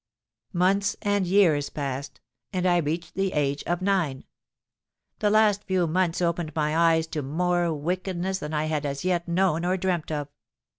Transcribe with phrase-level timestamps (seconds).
[0.53, 4.23] "Months and years passed—and I reached the age of nine.
[5.19, 9.27] The last few months opened my eyes to more wickedness than I had as yet
[9.27, 10.27] known or dreamt of.